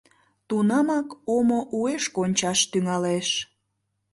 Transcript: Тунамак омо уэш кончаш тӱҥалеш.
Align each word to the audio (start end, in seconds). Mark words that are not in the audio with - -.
Тунамак 0.47 1.07
омо 1.35 1.59
уэш 1.77 2.03
кончаш 2.15 2.59
тӱҥалеш. 2.71 3.27